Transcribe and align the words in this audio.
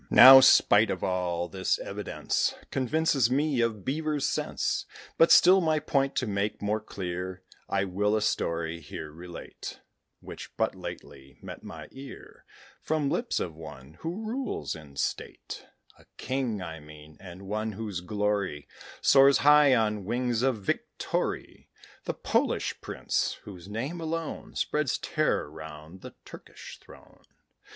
Now, 0.09 0.39
spite 0.39 0.89
of 0.89 1.03
all, 1.03 1.47
this 1.47 1.77
evidence 1.77 2.55
Convinces 2.71 3.29
me 3.29 3.61
of 3.61 3.85
beavers' 3.85 4.27
sense. 4.27 4.87
But 5.15 5.31
still, 5.31 5.61
my 5.61 5.77
point 5.77 6.15
to 6.15 6.25
make 6.25 6.59
more 6.59 6.79
clear, 6.79 7.43
I 7.69 7.85
will 7.85 8.15
a 8.15 8.21
story 8.23 8.79
here 8.79 9.11
relate, 9.11 9.79
Which 10.19 10.57
but 10.57 10.73
lately 10.73 11.37
met 11.43 11.63
my 11.63 11.87
ear 11.91 12.45
From 12.81 13.11
lips 13.11 13.39
of 13.39 13.53
one 13.53 13.93
who 13.99 14.25
rules 14.27 14.73
in 14.75 14.95
state: 14.95 15.67
A 15.99 16.05
king, 16.17 16.63
I 16.63 16.79
mean, 16.79 17.15
and 17.19 17.43
one 17.43 17.73
whose 17.73 18.01
glory 18.01 18.67
Soars 19.01 19.37
high 19.37 19.75
on 19.75 20.03
wings 20.03 20.41
of 20.41 20.63
victory 20.63 21.69
The 22.05 22.15
Polish 22.15 22.81
prince, 22.81 23.33
whose 23.43 23.67
name 23.69 24.01
alone 24.01 24.55
Spreads 24.55 24.97
terror 24.97 25.47
round 25.51 26.01
the 26.01 26.15
Turkish 26.25 26.79
throne. 26.81 27.21